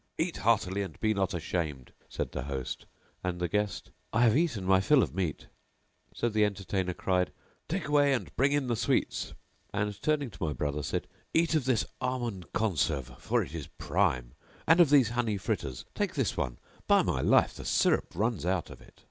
"Eat 0.17 0.37
heartily 0.37 0.81
and 0.81 0.99
be 0.99 1.13
not 1.13 1.31
ashamed," 1.35 1.93
said 2.09 2.31
the 2.31 2.45
host, 2.45 2.87
and 3.23 3.39
the 3.39 3.47
guest, 3.47 3.91
"I 4.11 4.23
have 4.23 4.35
eaten 4.35 4.65
my 4.65 4.79
fill 4.81 5.03
of 5.03 5.13
meat;" 5.13 5.45
So 6.11 6.27
the 6.27 6.43
entertainer 6.43 6.95
cried, 6.95 7.31
"Take 7.69 7.87
away 7.87 8.13
and 8.13 8.35
bring 8.35 8.51
in 8.51 8.65
the 8.65 8.75
sweets;" 8.75 9.35
and 9.71 10.01
turning 10.01 10.31
to 10.31 10.43
my 10.43 10.53
brother 10.53 10.81
said, 10.81 11.05
"Eat 11.35 11.53
of 11.53 11.65
this 11.65 11.85
almond 12.01 12.51
conserve 12.51 13.11
for 13.19 13.43
it 13.43 13.53
is 13.53 13.67
prime 13.77 14.31
and 14.65 14.79
of 14.79 14.89
these 14.89 15.09
honey 15.09 15.37
fritters; 15.37 15.85
take 15.93 16.15
this 16.15 16.35
one, 16.35 16.57
by 16.87 17.03
my 17.03 17.21
life, 17.21 17.53
the 17.53 17.63
syrup 17.63 18.15
runs 18.15 18.43
out 18.43 18.71
of 18.71 18.81
it." 18.81 18.99